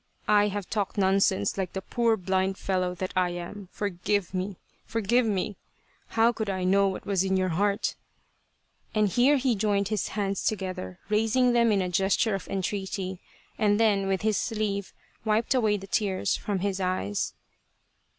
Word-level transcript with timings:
I 0.27 0.47
have 0.47 0.67
talked 0.67 0.97
nonsense 0.97 1.59
like 1.59 1.73
the 1.73 1.81
poor 1.83 2.17
blind 2.17 2.57
fellow 2.57 2.95
that 2.95 3.13
I 3.15 3.29
am. 3.37 3.69
Forgive 3.71 4.33
me, 4.33 4.57
forgive 4.83 5.27
me! 5.27 5.57
How 6.07 6.31
could 6.31 6.49
I 6.49 6.63
know 6.63 6.87
what 6.87 7.05
was 7.05 7.23
in 7.23 7.37
your 7.37 7.49
heart?" 7.49 7.95
and 8.95 9.09
here 9.09 9.37
he 9.37 9.53
joined 9.53 9.89
his 9.89 10.07
hands 10.17 10.43
together, 10.43 10.97
raising 11.09 11.53
them 11.53 11.71
in 11.71 11.83
a 11.83 11.89
gesture 11.89 12.33
of 12.33 12.47
entreaty, 12.47 13.19
and 13.59 13.79
then, 13.79 14.07
with 14.07 14.23
his 14.23 14.37
sleeve, 14.37 14.91
wiped 15.23 15.53
away 15.53 15.77
the 15.77 15.85
tears 15.85 16.35
from 16.35 16.61
his 16.61 16.79
eyes. 16.81 17.35